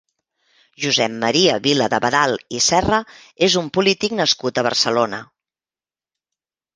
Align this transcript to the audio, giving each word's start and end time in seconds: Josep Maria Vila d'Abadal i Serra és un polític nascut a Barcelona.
Josep 0.83 1.17
Maria 1.23 1.57
Vila 1.65 1.89
d'Abadal 1.93 2.33
i 2.59 2.61
Serra 2.67 2.99
és 3.49 3.57
un 3.61 3.67
polític 3.75 4.15
nascut 4.21 4.57
a 4.57 4.65
Barcelona. 4.69 5.21